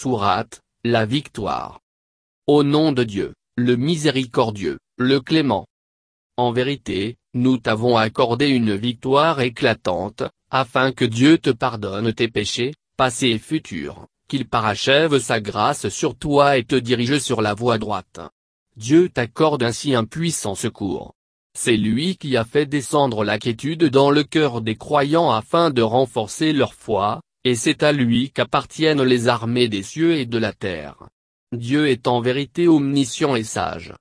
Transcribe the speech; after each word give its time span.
Sourate, 0.00 0.60
la 0.84 1.06
victoire. 1.06 1.80
Au 2.46 2.62
nom 2.62 2.92
de 2.92 3.02
Dieu, 3.02 3.34
le 3.56 3.74
miséricordieux, 3.74 4.78
le 4.96 5.20
clément. 5.20 5.66
En 6.36 6.52
vérité, 6.52 7.16
nous 7.34 7.58
t'avons 7.58 7.96
accordé 7.96 8.46
une 8.46 8.76
victoire 8.76 9.40
éclatante, 9.40 10.22
afin 10.52 10.92
que 10.92 11.04
Dieu 11.04 11.36
te 11.38 11.50
pardonne 11.50 12.12
tes 12.12 12.28
péchés, 12.28 12.74
passés 12.96 13.30
et 13.30 13.38
futurs, 13.40 14.06
qu'il 14.28 14.48
parachève 14.48 15.18
sa 15.18 15.40
grâce 15.40 15.88
sur 15.88 16.16
toi 16.16 16.58
et 16.58 16.62
te 16.62 16.76
dirige 16.76 17.18
sur 17.18 17.42
la 17.42 17.54
voie 17.54 17.78
droite. 17.78 18.20
Dieu 18.76 19.08
t'accorde 19.08 19.64
ainsi 19.64 19.96
un 19.96 20.04
puissant 20.04 20.54
secours. 20.54 21.12
C'est 21.58 21.76
lui 21.76 22.16
qui 22.16 22.36
a 22.36 22.44
fait 22.44 22.66
descendre 22.66 23.24
la 23.24 23.40
quiétude 23.40 23.86
dans 23.86 24.12
le 24.12 24.22
cœur 24.22 24.60
des 24.60 24.76
croyants 24.76 25.32
afin 25.32 25.70
de 25.70 25.82
renforcer 25.82 26.52
leur 26.52 26.74
foi, 26.74 27.20
et 27.44 27.54
c'est 27.54 27.82
à 27.82 27.92
lui 27.92 28.30
qu'appartiennent 28.30 29.02
les 29.02 29.28
armées 29.28 29.68
des 29.68 29.82
cieux 29.82 30.16
et 30.16 30.26
de 30.26 30.38
la 30.38 30.52
terre. 30.52 31.08
Dieu 31.52 31.88
est 31.88 32.06
en 32.06 32.20
vérité 32.20 32.68
omniscient 32.68 33.34
et 33.34 33.44
sage. 33.44 33.94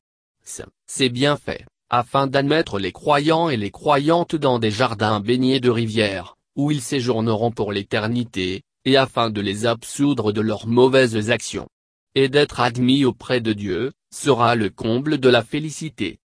C'est 0.86 1.10
bien 1.10 1.38
fait, 1.38 1.66
afin 1.90 2.28
d'admettre 2.28 2.80
les 2.80 2.92
croyants 2.92 3.50
et 3.50 3.58
les 3.58 3.72
croyantes 3.72 4.36
dans 4.36 4.60
des 4.60 4.72
jardins 4.72 5.20
baignés 5.20 5.60
de 5.60 5.70
rivières, 5.70 6.36
où 6.56 6.72
ils 6.72 6.82
séjourneront 6.82 7.52
pour 7.52 7.72
l'éternité, 7.72 8.64
et 8.86 8.98
afin 8.98 9.30
de 9.30 9.42
les 9.42 9.66
absoudre 9.66 10.32
de 10.32 10.42
leurs 10.42 10.68
mauvaises 10.68 11.30
actions. 11.30 11.68
Et 12.16 12.30
d'être 12.30 12.60
admis 12.60 13.06
auprès 13.06 13.42
de 13.42 13.54
Dieu, 13.54 13.92
sera 14.14 14.56
le 14.56 14.70
comble 14.70 15.20
de 15.20 15.30
la 15.30 15.44
félicité. 15.44 16.20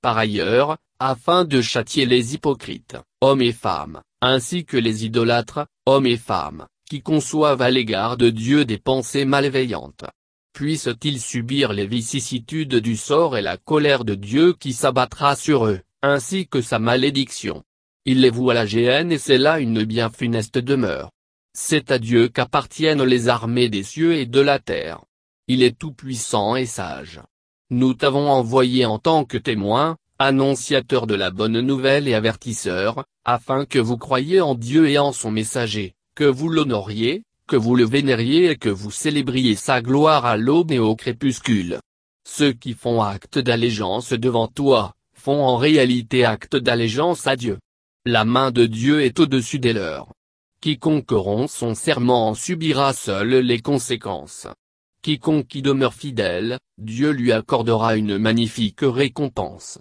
Par 0.00 0.16
ailleurs, 0.16 0.76
afin 0.98 1.44
de 1.44 1.60
châtier 1.60 2.06
les 2.06 2.34
hypocrites, 2.34 2.96
hommes 3.20 3.42
et 3.42 3.52
femmes, 3.52 4.02
ainsi 4.20 4.64
que 4.64 4.76
les 4.76 5.04
idolâtres, 5.04 5.66
hommes 5.90 6.06
et 6.06 6.16
femmes, 6.16 6.66
qui 6.88 7.02
conçoivent 7.02 7.62
à 7.62 7.70
l'égard 7.70 8.16
de 8.16 8.30
Dieu 8.30 8.64
des 8.64 8.78
pensées 8.78 9.24
malveillantes. 9.24 10.04
Puissent-ils 10.52 11.20
subir 11.20 11.72
les 11.72 11.86
vicissitudes 11.86 12.76
du 12.76 12.96
sort 12.96 13.36
et 13.36 13.42
la 13.42 13.56
colère 13.56 14.04
de 14.04 14.14
Dieu 14.14 14.52
qui 14.52 14.72
s'abattra 14.72 15.34
sur 15.34 15.66
eux, 15.66 15.80
ainsi 16.02 16.46
que 16.46 16.62
sa 16.62 16.78
malédiction? 16.78 17.64
Il 18.04 18.20
les 18.20 18.30
voue 18.30 18.50
à 18.50 18.54
la 18.54 18.66
géhenne 18.66 19.10
et 19.10 19.18
c'est 19.18 19.38
là 19.38 19.58
une 19.58 19.84
bien 19.84 20.10
funeste 20.10 20.58
demeure. 20.58 21.10
C'est 21.52 21.90
à 21.90 21.98
Dieu 21.98 22.28
qu'appartiennent 22.28 23.02
les 23.02 23.28
armées 23.28 23.68
des 23.68 23.82
cieux 23.82 24.14
et 24.14 24.26
de 24.26 24.40
la 24.40 24.60
terre. 24.60 25.04
Il 25.48 25.62
est 25.64 25.76
tout-puissant 25.76 26.54
et 26.54 26.66
sage. 26.66 27.20
Nous 27.70 27.94
t'avons 27.94 28.30
envoyé 28.30 28.86
en 28.86 28.98
tant 28.98 29.24
que 29.24 29.38
témoin, 29.38 29.96
annonciateur 30.20 31.06
de 31.06 31.14
la 31.14 31.30
bonne 31.30 31.60
nouvelle 31.60 32.06
et 32.06 32.12
avertisseur, 32.12 33.04
afin 33.24 33.64
que 33.64 33.78
vous 33.78 33.96
croyiez 33.96 34.42
en 34.42 34.54
Dieu 34.54 34.86
et 34.86 34.98
en 34.98 35.12
son 35.12 35.30
messager, 35.30 35.94
que 36.14 36.24
vous 36.24 36.50
l'honoriez, 36.50 37.22
que 37.46 37.56
vous 37.56 37.74
le 37.74 37.86
vénériez 37.86 38.50
et 38.50 38.56
que 38.56 38.68
vous 38.68 38.90
célébriez 38.90 39.56
sa 39.56 39.80
gloire 39.80 40.26
à 40.26 40.36
l'aube 40.36 40.72
et 40.72 40.78
au 40.78 40.94
crépuscule. 40.94 41.80
Ceux 42.28 42.52
qui 42.52 42.74
font 42.74 43.00
acte 43.00 43.38
d'allégeance 43.38 44.12
devant 44.12 44.46
toi, 44.46 44.92
font 45.14 45.42
en 45.42 45.56
réalité 45.56 46.26
acte 46.26 46.54
d'allégeance 46.54 47.26
à 47.26 47.36
Dieu. 47.36 47.58
La 48.04 48.26
main 48.26 48.50
de 48.50 48.66
Dieu 48.66 49.00
est 49.00 49.20
au-dessus 49.20 49.58
des 49.58 49.72
leurs. 49.72 50.12
Quiconque 50.60 51.12
rompt 51.12 51.48
son 51.48 51.74
serment 51.74 52.28
en 52.28 52.34
subira 52.34 52.92
seul 52.92 53.36
les 53.36 53.60
conséquences. 53.60 54.48
Quiconque 55.00 55.46
qui 55.46 55.62
demeure 55.62 55.94
fidèle, 55.94 56.58
Dieu 56.76 57.10
lui 57.10 57.32
accordera 57.32 57.96
une 57.96 58.18
magnifique 58.18 58.82
récompense. 58.82 59.78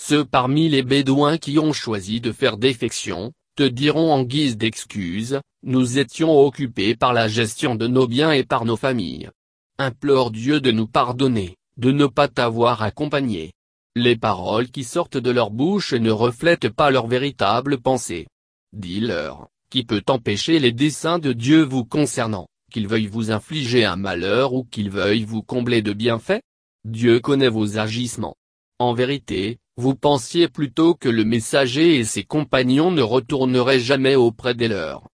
Ceux 0.00 0.24
parmi 0.24 0.68
les 0.68 0.84
Bédouins 0.84 1.38
qui 1.38 1.58
ont 1.58 1.72
choisi 1.72 2.20
de 2.20 2.30
faire 2.30 2.56
défection, 2.56 3.32
te 3.56 3.64
diront 3.64 4.12
en 4.12 4.22
guise 4.22 4.56
d'excuse, 4.56 5.40
nous 5.64 5.98
étions 5.98 6.38
occupés 6.38 6.94
par 6.94 7.12
la 7.12 7.26
gestion 7.26 7.74
de 7.74 7.88
nos 7.88 8.06
biens 8.06 8.30
et 8.30 8.44
par 8.44 8.64
nos 8.64 8.76
familles. 8.76 9.28
Implore 9.76 10.30
Dieu 10.30 10.60
de 10.60 10.70
nous 10.70 10.86
pardonner, 10.86 11.56
de 11.78 11.90
ne 11.90 12.06
pas 12.06 12.28
t'avoir 12.28 12.82
accompagné. 12.82 13.52
Les 13.96 14.16
paroles 14.16 14.68
qui 14.68 14.84
sortent 14.84 15.18
de 15.18 15.30
leur 15.32 15.50
bouche 15.50 15.92
ne 15.92 16.12
reflètent 16.12 16.70
pas 16.70 16.92
leur 16.92 17.08
véritable 17.08 17.78
pensée. 17.78 18.28
Dis-leur, 18.72 19.48
qui 19.68 19.82
peut 19.82 20.04
empêcher 20.08 20.60
les 20.60 20.72
desseins 20.72 21.18
de 21.18 21.32
Dieu 21.32 21.64
vous 21.64 21.84
concernant 21.84 22.46
qu'il 22.70 22.86
veuille 22.86 23.08
vous 23.08 23.32
infliger 23.32 23.84
un 23.84 23.96
malheur 23.96 24.54
ou 24.54 24.62
qu'il 24.62 24.90
veuille 24.90 25.24
vous 25.24 25.42
combler 25.42 25.82
de 25.82 25.92
bienfaits? 25.92 26.40
Dieu 26.84 27.18
connaît 27.18 27.48
vos 27.48 27.78
agissements. 27.78 28.36
En 28.78 28.94
vérité, 28.94 29.58
vous 29.78 29.94
pensiez 29.94 30.48
plutôt 30.48 30.96
que 30.96 31.08
le 31.08 31.24
messager 31.24 32.00
et 32.00 32.04
ses 32.04 32.24
compagnons 32.24 32.90
ne 32.90 33.00
retourneraient 33.00 33.78
jamais 33.78 34.16
auprès 34.16 34.54
des 34.54 34.66
leurs. 34.66 35.06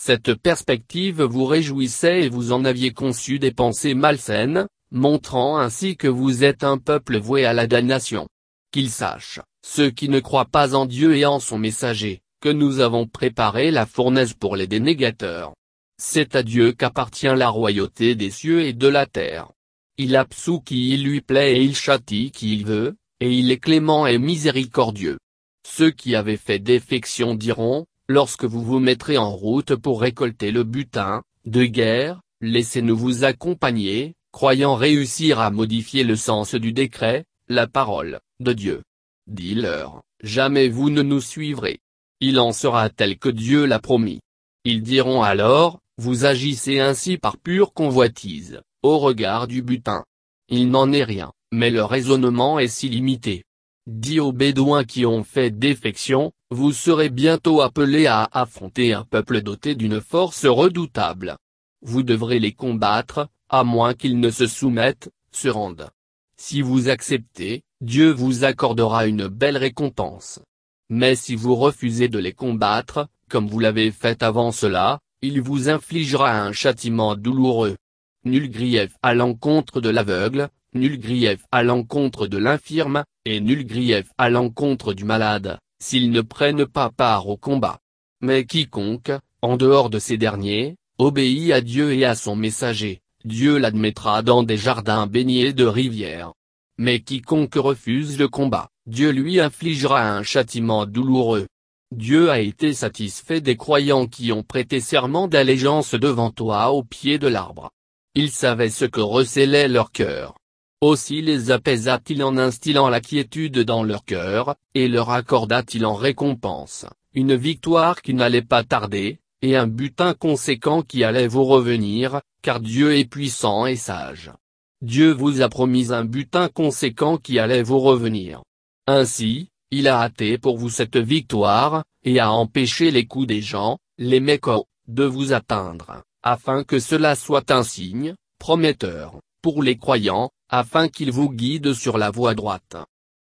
Cette 0.00 0.34
perspective 0.34 1.22
vous 1.22 1.44
réjouissait 1.44 2.22
et 2.22 2.28
vous 2.28 2.52
en 2.52 2.64
aviez 2.64 2.92
conçu 2.92 3.40
des 3.40 3.50
pensées 3.50 3.94
malsaines, 3.94 4.68
montrant 4.92 5.58
ainsi 5.58 5.96
que 5.96 6.06
vous 6.06 6.44
êtes 6.44 6.62
un 6.62 6.78
peuple 6.78 7.18
voué 7.18 7.44
à 7.44 7.52
la 7.52 7.66
damnation. 7.66 8.28
Qu'ils 8.70 8.90
sachent, 8.90 9.40
ceux 9.66 9.90
qui 9.90 10.08
ne 10.08 10.20
croient 10.20 10.44
pas 10.44 10.76
en 10.76 10.86
Dieu 10.86 11.16
et 11.16 11.26
en 11.26 11.40
son 11.40 11.58
messager, 11.58 12.20
que 12.40 12.48
nous 12.48 12.78
avons 12.78 13.08
préparé 13.08 13.72
la 13.72 13.86
fournaise 13.86 14.34
pour 14.34 14.54
les 14.54 14.68
dénégateurs. 14.68 15.52
C'est 16.00 16.36
à 16.36 16.44
Dieu 16.44 16.70
qu'appartient 16.70 17.26
la 17.26 17.48
royauté 17.48 18.14
des 18.14 18.30
cieux 18.30 18.62
et 18.62 18.72
de 18.72 18.86
la 18.86 19.06
terre. 19.06 19.50
Il 19.98 20.14
absout 20.14 20.60
qui 20.60 20.90
il 20.90 21.02
lui 21.02 21.22
plaît 21.22 21.56
et 21.56 21.62
il 21.64 21.74
châtie 21.74 22.30
qui 22.30 22.54
il 22.54 22.64
veut, 22.64 22.94
et 23.22 23.30
il 23.30 23.52
est 23.52 23.58
clément 23.58 24.08
et 24.08 24.18
miséricordieux. 24.18 25.16
Ceux 25.64 25.92
qui 25.92 26.16
avaient 26.16 26.36
fait 26.36 26.58
défection 26.58 27.36
diront, 27.36 27.86
lorsque 28.08 28.44
vous 28.44 28.64
vous 28.64 28.80
mettrez 28.80 29.16
en 29.16 29.30
route 29.30 29.76
pour 29.76 30.00
récolter 30.00 30.50
le 30.50 30.64
butin, 30.64 31.22
de 31.44 31.64
guerre, 31.64 32.20
laissez-nous 32.40 32.96
vous 32.96 33.22
accompagner, 33.22 34.14
croyant 34.32 34.74
réussir 34.74 35.38
à 35.38 35.52
modifier 35.52 36.02
le 36.02 36.16
sens 36.16 36.56
du 36.56 36.72
décret, 36.72 37.24
la 37.46 37.68
parole, 37.68 38.18
de 38.40 38.52
Dieu. 38.52 38.82
Dis-leur, 39.28 40.02
jamais 40.24 40.68
vous 40.68 40.90
ne 40.90 41.02
nous 41.02 41.20
suivrez. 41.20 41.78
Il 42.18 42.40
en 42.40 42.50
sera 42.50 42.90
tel 42.90 43.18
que 43.18 43.28
Dieu 43.28 43.66
l'a 43.66 43.78
promis. 43.78 44.18
Ils 44.64 44.82
diront 44.82 45.22
alors, 45.22 45.78
vous 45.96 46.24
agissez 46.24 46.80
ainsi 46.80 47.18
par 47.18 47.38
pure 47.38 47.72
convoitise, 47.72 48.62
au 48.82 48.98
regard 48.98 49.46
du 49.46 49.62
butin. 49.62 50.02
Il 50.48 50.70
n'en 50.70 50.90
est 50.90 51.04
rien, 51.04 51.30
mais 51.52 51.70
le 51.70 51.84
raisonnement 51.84 52.58
est 52.58 52.68
si 52.68 52.88
limité. 52.88 53.44
Dis 53.86 54.20
aux 54.20 54.32
Bédouins 54.32 54.84
qui 54.84 55.06
ont 55.06 55.22
fait 55.22 55.50
défection, 55.50 56.32
vous 56.50 56.72
serez 56.72 57.10
bientôt 57.10 57.60
appelés 57.60 58.06
à 58.06 58.28
affronter 58.32 58.92
un 58.92 59.04
peuple 59.04 59.42
doté 59.42 59.74
d'une 59.74 60.00
force 60.00 60.46
redoutable. 60.46 61.36
Vous 61.82 62.02
devrez 62.02 62.38
les 62.38 62.52
combattre, 62.52 63.28
à 63.48 63.64
moins 63.64 63.94
qu'ils 63.94 64.18
ne 64.18 64.30
se 64.30 64.46
soumettent, 64.46 65.10
se 65.30 65.48
rendent. 65.48 65.90
Si 66.36 66.62
vous 66.62 66.88
acceptez, 66.88 67.62
Dieu 67.80 68.10
vous 68.10 68.44
accordera 68.44 69.06
une 69.06 69.28
belle 69.28 69.56
récompense. 69.56 70.40
Mais 70.88 71.16
si 71.16 71.34
vous 71.34 71.54
refusez 71.54 72.08
de 72.08 72.18
les 72.18 72.32
combattre, 72.32 73.08
comme 73.28 73.48
vous 73.48 73.58
l'avez 73.58 73.90
fait 73.90 74.22
avant 74.22 74.52
cela, 74.52 75.00
il 75.22 75.40
vous 75.40 75.68
infligera 75.68 76.40
un 76.40 76.52
châtiment 76.52 77.14
douloureux. 77.14 77.76
Nul 78.24 78.50
grief 78.50 78.94
à 79.02 79.14
l'encontre 79.14 79.80
de 79.80 79.88
l'aveugle, 79.88 80.48
nul 80.74 80.98
grief 80.98 81.44
à 81.52 81.62
l'encontre 81.62 82.26
de 82.26 82.38
l'infirme, 82.38 83.04
et 83.24 83.40
nul 83.40 83.66
grief 83.66 84.08
à 84.18 84.30
l'encontre 84.30 84.94
du 84.94 85.04
malade, 85.04 85.58
s'ils 85.82 86.10
ne 86.10 86.20
prennent 86.20 86.66
pas 86.66 86.90
part 86.90 87.28
au 87.28 87.36
combat. 87.36 87.78
Mais 88.20 88.44
quiconque, 88.44 89.12
en 89.42 89.56
dehors 89.56 89.90
de 89.90 89.98
ces 89.98 90.16
derniers, 90.16 90.76
obéit 90.98 91.52
à 91.52 91.60
Dieu 91.60 91.92
et 91.92 92.04
à 92.04 92.14
son 92.14 92.36
messager, 92.36 93.00
Dieu 93.24 93.58
l'admettra 93.58 94.22
dans 94.22 94.42
des 94.42 94.56
jardins 94.56 95.06
baignés 95.06 95.52
de 95.52 95.64
rivières. 95.64 96.32
Mais 96.78 97.00
quiconque 97.00 97.54
refuse 97.54 98.18
le 98.18 98.28
combat, 98.28 98.68
Dieu 98.86 99.10
lui 99.10 99.40
infligera 99.40 100.16
un 100.16 100.22
châtiment 100.22 100.86
douloureux. 100.86 101.46
Dieu 101.94 102.30
a 102.30 102.40
été 102.40 102.72
satisfait 102.72 103.40
des 103.40 103.56
croyants 103.56 104.06
qui 104.06 104.32
ont 104.32 104.42
prêté 104.42 104.80
serment 104.80 105.28
d'allégeance 105.28 105.94
devant 105.94 106.30
toi 106.30 106.72
au 106.72 106.82
pied 106.82 107.18
de 107.18 107.28
l'arbre. 107.28 107.70
Il 108.14 108.30
savait 108.30 108.70
ce 108.70 108.86
que 108.86 109.00
recélait 109.00 109.68
leur 109.68 109.92
cœur. 109.92 110.34
Aussi 110.82 111.22
les 111.22 111.52
apaisa-t-il 111.52 112.24
en 112.24 112.36
instillant 112.36 112.88
la 112.88 113.00
quiétude 113.00 113.60
dans 113.60 113.84
leur 113.84 114.04
cœur, 114.04 114.56
et 114.74 114.88
leur 114.88 115.10
accorda-t-il 115.10 115.86
en 115.86 115.94
récompense, 115.94 116.86
une 117.14 117.36
victoire 117.36 118.02
qui 118.02 118.14
n'allait 118.14 118.42
pas 118.42 118.64
tarder, 118.64 119.20
et 119.42 119.56
un 119.56 119.68
butin 119.68 120.12
conséquent 120.12 120.82
qui 120.82 121.04
allait 121.04 121.28
vous 121.28 121.44
revenir, 121.44 122.20
car 122.42 122.58
Dieu 122.58 122.96
est 122.96 123.04
puissant 123.04 123.66
et 123.66 123.76
sage. 123.76 124.32
Dieu 124.80 125.12
vous 125.12 125.40
a 125.40 125.48
promis 125.48 125.92
un 125.92 126.04
butin 126.04 126.48
conséquent 126.48 127.16
qui 127.16 127.38
allait 127.38 127.62
vous 127.62 127.78
revenir. 127.78 128.42
Ainsi, 128.88 129.50
il 129.70 129.86
a 129.86 130.00
hâté 130.00 130.36
pour 130.36 130.58
vous 130.58 130.68
cette 130.68 130.96
victoire, 130.96 131.84
et 132.02 132.18
a 132.18 132.32
empêché 132.32 132.90
les 132.90 133.06
coups 133.06 133.28
des 133.28 133.40
gens, 133.40 133.78
les 133.98 134.18
mécots, 134.18 134.66
de 134.88 135.04
vous 135.04 135.32
atteindre, 135.32 136.02
afin 136.24 136.64
que 136.64 136.80
cela 136.80 137.14
soit 137.14 137.52
un 137.52 137.62
signe, 137.62 138.16
prometteur, 138.40 139.20
pour 139.42 139.62
les 139.62 139.76
croyants, 139.76 140.30
afin 140.52 140.88
qu'ils 140.88 141.10
vous 141.10 141.30
guident 141.30 141.72
sur 141.72 141.96
la 141.96 142.10
voie 142.10 142.34
droite. 142.34 142.76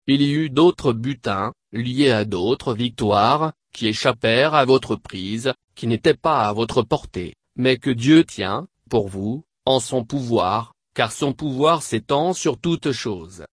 Il 0.06 0.22
y 0.22 0.34
eut 0.34 0.50
d'autres 0.50 0.92
butins, 0.92 1.54
liés 1.72 2.12
à 2.12 2.26
d'autres 2.26 2.74
victoires, 2.74 3.54
qui 3.74 3.88
échappèrent 3.88 4.54
à 4.54 4.66
votre 4.66 4.98
prise, 4.98 5.54
qui 5.74 5.88
n'étaient 5.88 6.14
pas 6.14 6.48
à 6.48 6.52
votre 6.52 6.82
portée, 6.82 7.34
mais 7.56 7.78
que 7.78 7.90
Dieu 7.90 8.26
tient, 8.26 8.68
pour 8.90 9.08
vous, 9.08 9.46
en 9.66 9.80
son 9.80 10.04
pouvoir, 10.04 10.74
car 10.94 11.14
son 11.14 11.32
pouvoir 11.32 11.84
s'étend 11.84 12.34
sur 12.34 12.60
toutes 12.60 12.92
choses. 12.92 13.46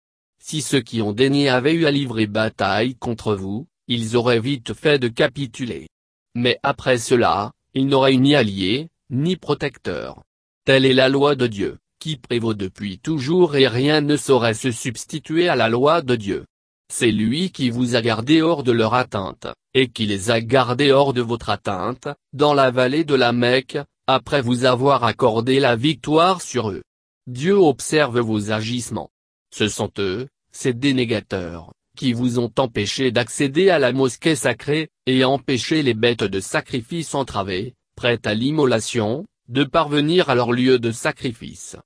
Si 0.43 0.61
ceux 0.61 0.81
qui 0.81 1.01
ont 1.01 1.13
daigné 1.13 1.49
avaient 1.49 1.75
eu 1.75 1.87
à 1.87 1.93
livrer 1.93 2.27
bataille 2.27 2.97
contre 2.97 3.37
vous, 3.37 3.69
ils 3.87 4.17
auraient 4.17 4.41
vite 4.41 4.75
fait 4.75 4.99
de 4.99 5.07
capituler. 5.07 5.87
Mais 6.35 6.59
après 6.65 6.99
cela, 6.99 7.53
ils 7.75 7.87
n'auraient 7.87 8.15
eu 8.15 8.19
ni 8.19 8.35
allié, 8.35 8.89
ni 9.11 9.37
protecteur. 9.37 10.25
Telle 10.65 10.85
est 10.85 10.95
la 10.95 11.09
loi 11.09 11.37
de 11.37 11.47
Dieu, 11.47 11.79
qui 11.99 12.17
prévaut 12.17 12.55
depuis 12.55 12.99
toujours 12.99 13.57
et 13.57 13.69
rien 13.69 14.01
ne 14.01 14.17
saurait 14.17 14.55
se 14.55 14.71
substituer 14.71 15.49
à 15.49 15.57
la 15.57 15.69
loi 15.69 16.03
de 16.03 16.17
Dieu. 16.17 16.45
C'est 16.93 17.11
lui 17.11 17.51
qui 17.51 17.71
vous 17.71 17.97
a 17.97 18.01
gardé 18.01 18.41
hors 18.41 18.63
de 18.63 18.73
leur 18.73 18.95
atteinte, 18.95 19.47
et 19.75 19.89
qui 19.89 20.07
les 20.07 20.31
a 20.31 20.41
gardés 20.41 20.91
hors 20.91 21.13
de 21.13 21.21
votre 21.21 21.51
atteinte, 21.51 22.09
dans 22.33 22.55
la 22.55 22.71
vallée 22.71 23.05
de 23.05 23.15
la 23.15 23.33
Mecque, 23.33 23.79
après 24.07 24.41
vous 24.41 24.65
avoir 24.65 25.05
accordé 25.05 25.61
la 25.61 25.77
victoire 25.77 26.41
sur 26.41 26.71
eux. 26.71 26.83
Dieu 27.27 27.55
observe 27.55 28.21
vos 28.21 28.53
agissements. 28.53 29.11
Ce 29.55 29.69
sont 29.69 29.91
eux, 29.99 30.29
ces 30.51 30.73
dénégateurs, 30.73 31.73
qui 31.95 32.15
vous 32.15 32.39
ont 32.39 32.53
empêché 32.57 33.11
d'accéder 33.11 33.69
à 33.69 33.79
la 33.79 33.93
mosquée 33.93 34.35
sacrée, 34.35 34.89
et 35.07 35.25
empêché 35.25 35.83
les 35.83 35.95
bêtes 35.95 36.25
de 36.25 36.41
sacrifice 36.41 37.15
entravées, 37.15 37.75
prêtes 37.97 38.27
à 38.27 38.33
l'immolation, 38.33 39.27
de 39.49 39.65
parvenir 39.65 40.29
à 40.31 40.35
leur 40.35 40.53
lieu 40.53 40.79
de 40.79 40.93
sacrifice. 40.93 41.77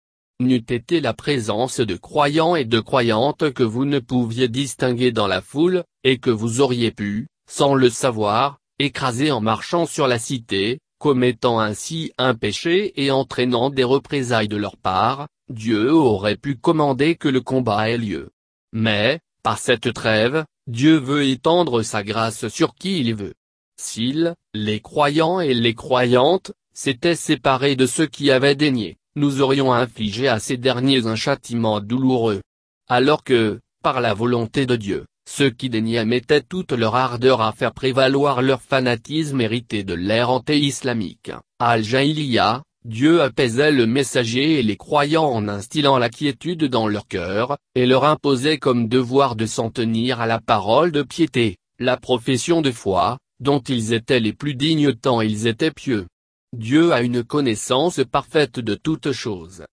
N'eût 0.40 0.64
été 0.68 1.00
la 1.00 1.14
présence 1.14 1.80
de 1.80 1.96
croyants 1.96 2.56
et 2.56 2.64
de 2.64 2.80
croyantes 2.80 3.52
que 3.52 3.62
vous 3.62 3.84
ne 3.84 4.00
pouviez 4.00 4.48
distinguer 4.48 5.12
dans 5.12 5.28
la 5.28 5.40
foule, 5.40 5.84
et 6.04 6.18
que 6.18 6.30
vous 6.30 6.60
auriez 6.60 6.90
pu, 6.90 7.28
sans 7.48 7.74
le 7.74 7.90
savoir, 7.90 8.58
écraser 8.78 9.30
en 9.30 9.40
marchant 9.40 9.86
sur 9.86 10.08
la 10.08 10.18
cité, 10.18 10.80
commettant 10.98 11.60
ainsi 11.60 12.12
un 12.18 12.34
péché 12.34 12.92
et 13.00 13.10
entraînant 13.10 13.70
des 13.70 13.84
représailles 13.84 14.48
de 14.48 14.56
leur 14.56 14.76
part, 14.76 15.28
Dieu 15.48 15.92
aurait 15.92 16.36
pu 16.36 16.56
commander 16.56 17.16
que 17.16 17.28
le 17.28 17.40
combat 17.40 17.90
ait 17.90 17.98
lieu. 17.98 18.30
Mais, 18.72 19.20
par 19.42 19.58
cette 19.58 19.92
trêve, 19.92 20.44
Dieu 20.66 20.96
veut 20.96 21.26
étendre 21.26 21.82
sa 21.82 22.02
grâce 22.02 22.48
sur 22.48 22.74
qui 22.74 23.00
il 23.00 23.14
veut. 23.14 23.34
S'ils, 23.84 24.36
les 24.54 24.78
croyants 24.78 25.40
et 25.40 25.54
les 25.54 25.74
croyantes, 25.74 26.52
s'étaient 26.72 27.16
séparés 27.16 27.74
de 27.74 27.84
ceux 27.84 28.06
qui 28.06 28.30
avaient 28.30 28.54
daigné, 28.54 28.96
nous 29.16 29.42
aurions 29.42 29.72
infligé 29.72 30.28
à 30.28 30.38
ces 30.38 30.56
derniers 30.56 31.06
un 31.06 31.16
châtiment 31.16 31.80
douloureux. 31.80 32.42
Alors 32.88 33.24
que, 33.24 33.60
par 33.82 34.00
la 34.00 34.14
volonté 34.14 34.66
de 34.66 34.76
Dieu, 34.76 35.04
ceux 35.28 35.50
qui 35.50 35.68
daignaient 35.68 36.04
mettaient 36.04 36.42
toute 36.42 36.70
leur 36.70 36.94
ardeur 36.94 37.42
à 37.42 37.52
faire 37.52 37.72
prévaloir 37.72 38.40
leur 38.40 38.62
fanatisme 38.62 39.40
hérité 39.40 39.82
de 39.82 39.94
l'ère 39.94 40.30
anté-islamique, 40.30 41.32
Al-Jaïliya, 41.58 42.62
Dieu 42.84 43.20
apaisait 43.20 43.72
le 43.72 43.86
messager 43.86 44.60
et 44.60 44.62
les 44.62 44.76
croyants 44.76 45.28
en 45.28 45.48
instillant 45.48 45.98
la 45.98 46.08
quiétude 46.08 46.66
dans 46.66 46.86
leur 46.86 47.08
cœur, 47.08 47.58
et 47.74 47.86
leur 47.86 48.04
imposait 48.04 48.58
comme 48.58 48.88
devoir 48.88 49.34
de 49.34 49.44
s'en 49.44 49.70
tenir 49.70 50.20
à 50.20 50.26
la 50.26 50.40
parole 50.40 50.92
de 50.92 51.02
piété, 51.02 51.56
la 51.80 51.96
profession 51.96 52.62
de 52.62 52.70
foi, 52.70 53.18
dont 53.42 53.58
ils 53.60 53.92
étaient 53.92 54.20
les 54.20 54.32
plus 54.32 54.54
dignes 54.54 54.94
tant 54.94 55.20
ils 55.20 55.48
étaient 55.48 55.72
pieux. 55.72 56.06
Dieu 56.56 56.92
a 56.92 57.02
une 57.02 57.24
connaissance 57.24 58.00
parfaite 58.10 58.60
de 58.60 58.76
toutes 58.76 59.10
choses. 59.10 59.64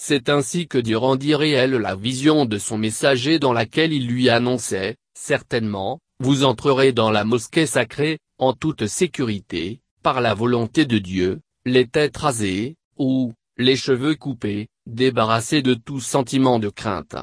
C'est 0.00 0.30
ainsi 0.30 0.66
que 0.66 0.78
Dieu 0.78 0.96
rendit 0.96 1.34
réelle 1.34 1.72
la 1.72 1.94
vision 1.94 2.46
de 2.46 2.56
son 2.56 2.78
messager 2.78 3.38
dans 3.38 3.52
laquelle 3.52 3.92
il 3.92 4.06
lui 4.06 4.30
annonçait, 4.30 4.96
certainement, 5.12 6.00
vous 6.20 6.44
entrerez 6.44 6.92
dans 6.92 7.10
la 7.10 7.24
mosquée 7.24 7.66
sacrée, 7.66 8.18
en 8.38 8.54
toute 8.54 8.86
sécurité, 8.86 9.80
par 10.02 10.22
la 10.22 10.32
volonté 10.32 10.86
de 10.86 10.96
Dieu, 10.96 11.40
les 11.66 11.86
têtes 11.86 12.16
rasées, 12.16 12.76
ou, 12.96 13.34
les 13.58 13.76
cheveux 13.76 14.14
coupés, 14.14 14.68
débarrassés 14.86 15.60
de 15.60 15.74
tout 15.74 16.00
sentiment 16.00 16.58
de 16.58 16.70
crainte. 16.70 17.16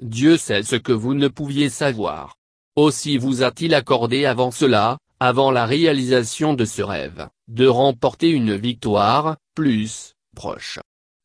Dieu 0.00 0.38
sait 0.38 0.62
ce 0.62 0.76
que 0.76 0.92
vous 0.92 1.12
ne 1.12 1.28
pouviez 1.28 1.68
savoir. 1.68 2.36
Aussi 2.76 3.18
vous 3.18 3.42
a-t-il 3.42 3.74
accordé 3.74 4.24
avant 4.24 4.52
cela, 4.52 4.96
avant 5.20 5.50
la 5.50 5.66
réalisation 5.66 6.54
de 6.54 6.64
ce 6.64 6.80
rêve, 6.80 7.28
de 7.46 7.66
remporter 7.66 8.30
une 8.30 8.56
victoire, 8.56 9.36
plus, 9.54 10.14
proche. 10.34 10.78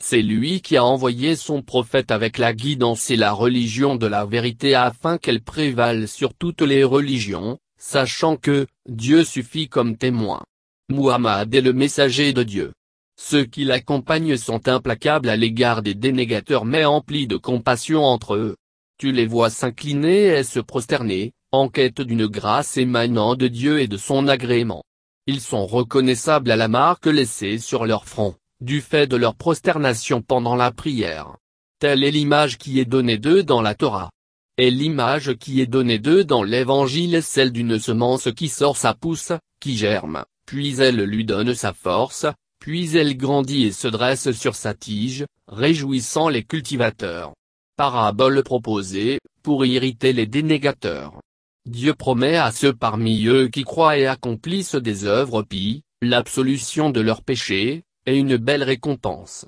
C'est 0.03 0.21
lui 0.21 0.62
qui 0.62 0.75
a 0.75 0.83
envoyé 0.83 1.38
son 1.38 1.62
prophète 1.62 2.12
avec 2.12 2.38
la 2.38 2.53
guidance 2.53 3.09
et 3.09 3.15
la 3.15 3.31
religion 3.31 3.95
de 3.95 4.06
la 4.06 4.25
vérité 4.25 4.75
afin 4.75 5.18
qu'elle 5.18 5.42
prévale 5.42 6.09
sur 6.09 6.33
toutes 6.33 6.62
les 6.62 6.83
religions, 6.83 7.57
sachant 7.80 8.36
que, 8.36 8.68
Dieu 8.89 9.24
suffit 9.24 9.69
comme 9.69 9.95
témoin. 9.95 10.44
Muhammad 10.89 11.56
est 11.56 11.62
le 11.62 11.71
messager 11.71 12.33
de 12.33 12.44
Dieu. 12.44 12.74
Ceux 13.18 13.45
qui 13.45 13.63
l'accompagnent 13.63 14.36
sont 14.36 14.68
implacables 14.68 15.30
à 15.30 15.38
l'égard 15.38 15.81
des 15.81 15.95
dénégateurs 15.95 16.65
mais 16.65 16.83
emplis 16.83 17.27
de 17.27 17.38
compassion 17.38 18.03
entre 18.03 18.36
eux. 18.36 18.57
Tu 18.98 19.13
les 19.13 19.25
vois 19.25 19.50
s'incliner 19.50 20.38
et 20.38 20.44
se 20.44 20.59
prosterner, 20.59 21.31
en 21.55 21.69
quête 21.69 22.01
d'une 22.01 22.27
grâce 22.27 22.77
émanant 22.77 23.35
de 23.35 23.47
Dieu 23.47 23.79
et 23.79 23.87
de 23.87 23.97
son 23.97 24.27
agrément. 24.27 24.83
Ils 25.27 25.41
sont 25.41 25.65
reconnaissables 25.65 26.51
à 26.51 26.55
la 26.55 26.67
marque 26.67 27.07
laissée 27.07 27.57
sur 27.57 27.85
leur 27.85 28.05
front, 28.05 28.35
du 28.61 28.81
fait 28.81 29.07
de 29.07 29.15
leur 29.15 29.35
prosternation 29.35 30.21
pendant 30.21 30.55
la 30.55 30.71
prière. 30.71 31.37
Telle 31.79 32.03
est 32.03 32.11
l'image 32.11 32.57
qui 32.57 32.79
est 32.79 32.85
donnée 32.85 33.17
d'eux 33.17 33.43
dans 33.43 33.61
la 33.61 33.73
Torah. 33.75 34.11
Et 34.57 34.71
l'image 34.71 35.35
qui 35.35 35.59
est 35.61 35.65
donnée 35.65 35.99
d'eux 35.99 36.23
dans 36.23 36.43
l'Évangile 36.43 37.15
est 37.15 37.21
celle 37.21 37.51
d'une 37.51 37.79
semence 37.79 38.29
qui 38.35 38.47
sort 38.47 38.77
sa 38.77 38.93
pousse, 38.93 39.33
qui 39.59 39.75
germe, 39.75 40.23
puis 40.45 40.79
elle 40.79 41.03
lui 41.03 41.25
donne 41.25 41.53
sa 41.55 41.73
force, 41.73 42.25
puis 42.59 42.95
elle 42.95 43.17
grandit 43.17 43.65
et 43.65 43.71
se 43.71 43.87
dresse 43.87 44.31
sur 44.31 44.55
sa 44.55 44.73
tige, 44.73 45.25
réjouissant 45.47 46.29
les 46.29 46.43
cultivateurs. 46.43 47.33
Parabole 47.77 48.41
proposée, 48.43 49.19
pour 49.43 49.65
irriter 49.65 50.13
les 50.13 50.27
dénégateurs. 50.27 51.19
Dieu 51.67 51.95
promet 51.95 52.38
à 52.38 52.51
ceux 52.51 52.73
parmi 52.73 53.25
eux 53.25 53.47
qui 53.47 53.63
croient 53.63 53.97
et 53.97 54.06
accomplissent 54.06 54.75
des 54.75 55.06
œuvres 55.06 55.41
pies, 55.41 55.81
l'absolution 56.00 56.91
de 56.91 57.01
leurs 57.01 57.23
péchés, 57.23 57.83
et 58.06 58.15
une 58.15 58.38
belle 58.38 58.62
récompense. 58.62 59.44